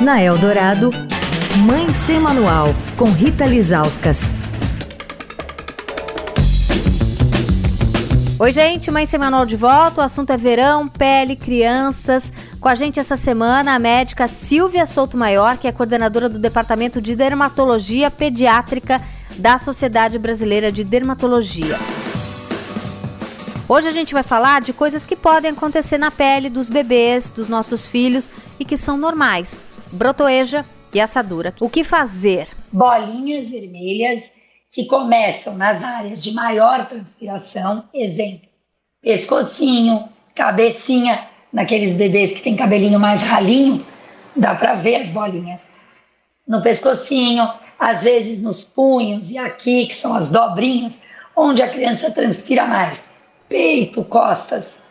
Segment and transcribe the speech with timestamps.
[0.00, 0.90] Na Eldorado,
[1.64, 4.32] Mãe Sem Manual, com Rita Lizauskas.
[8.36, 10.00] Oi, gente, Mãe Sem Manual de volta.
[10.00, 12.32] O assunto é verão, pele, crianças.
[12.60, 17.00] Com a gente essa semana a médica Silvia Souto Maior, que é coordenadora do Departamento
[17.00, 19.00] de Dermatologia Pediátrica
[19.36, 21.78] da Sociedade Brasileira de Dermatologia.
[23.68, 27.48] Hoje a gente vai falar de coisas que podem acontecer na pele dos bebês, dos
[27.48, 29.64] nossos filhos e que são normais.
[29.94, 31.54] Brotoeja e assadura.
[31.60, 32.48] O que fazer?
[32.72, 38.48] Bolinhas vermelhas que começam nas áreas de maior transpiração, exemplo,
[39.00, 43.84] pescocinho, cabecinha, naqueles bebês que tem cabelinho mais ralinho,
[44.34, 45.74] dá para ver as bolinhas.
[46.46, 51.04] No pescocinho, às vezes nos punhos e aqui, que são as dobrinhas,
[51.36, 53.12] onde a criança transpira mais
[53.48, 54.88] peito, costas.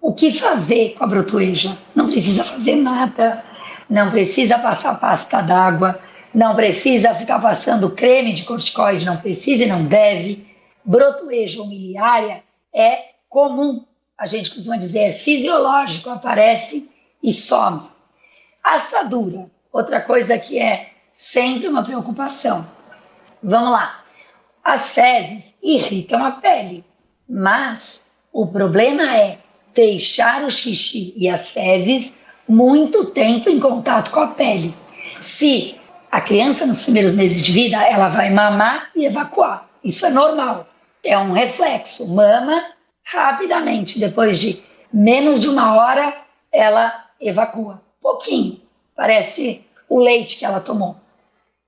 [0.00, 1.76] O que fazer com a brotoeja?
[1.94, 3.44] Não precisa fazer nada,
[3.88, 6.00] não precisa passar pasta d'água,
[6.34, 10.46] não precisa ficar passando creme de corticoide, não precisa e não deve.
[10.84, 12.42] Brotoeja miliária
[12.74, 13.84] é comum,
[14.18, 16.90] a gente costuma dizer é fisiológico, aparece
[17.22, 17.88] e some.
[18.62, 22.66] Assadura, outra coisa que é sempre uma preocupação.
[23.42, 24.02] Vamos lá.
[24.62, 26.84] As fezes irritam a pele.
[27.28, 29.38] Mas o problema é
[29.74, 34.74] deixar o xixi e as fezes muito tempo em contato com a pele.
[35.20, 35.80] Se
[36.10, 39.68] a criança nos primeiros meses de vida, ela vai mamar e evacuar.
[39.82, 40.66] Isso é normal.
[41.04, 42.14] É um reflexo.
[42.14, 42.62] Mama
[43.04, 46.16] rapidamente, depois de menos de uma hora,
[46.52, 47.82] ela evacua.
[48.00, 48.60] Pouquinho.
[48.94, 50.96] Parece o leite que ela tomou.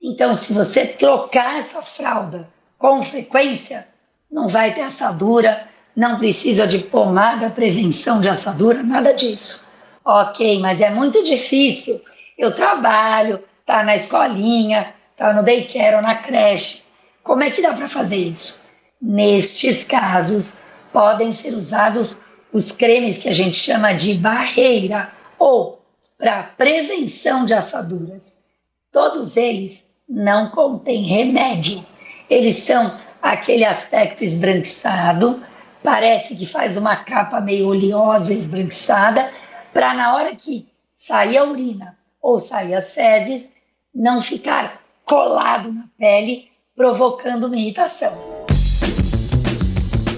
[0.02, 3.88] Então, se você trocar essa fralda com frequência,
[4.30, 9.67] não vai ter assadura, não precisa de pomada, prevenção de assadura, nada disso.
[10.10, 12.00] Ok, mas é muito difícil.
[12.38, 16.84] Eu trabalho, tá na escolinha, tá no daycare ou na creche.
[17.22, 18.66] Como é que dá para fazer isso?
[19.02, 20.62] Nestes casos,
[20.94, 22.22] podem ser usados
[22.54, 25.84] os cremes que a gente chama de barreira ou
[26.16, 28.46] para prevenção de assaduras.
[28.90, 31.84] Todos eles não contêm remédio.
[32.30, 35.44] Eles são aquele aspecto esbranquiçado,
[35.82, 39.30] parece que faz uma capa meio oleosa esbranquiçada,
[39.72, 43.52] para na hora que sair a urina ou sair as fezes,
[43.94, 48.16] não ficar colado na pele, provocando uma irritação.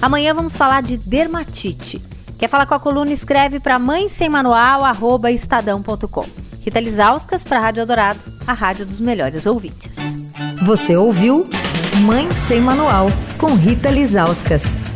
[0.01, 2.01] Amanhã vamos falar de dermatite.
[2.37, 3.13] Quer falar com a coluna?
[3.13, 6.25] Escreve para mãe sem manual, arroba estadão.com.
[6.61, 10.31] Rita Lisauskas para a Rádio Dourado, a rádio dos melhores ouvintes.
[10.65, 11.49] Você ouviu
[12.05, 13.07] Mãe Sem Manual,
[13.37, 14.90] com Rita Lizauskas.